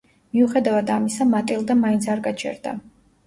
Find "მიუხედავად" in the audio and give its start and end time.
0.35-0.87